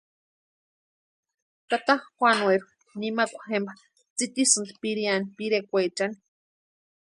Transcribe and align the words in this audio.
Tata 1.69 1.93
Juanueri 2.13 2.65
nimakwa 2.99 3.43
jempa 3.51 3.73
tsitisïnti 4.15 4.73
pireani 4.81 5.25
pirekwaechani. 5.37 6.17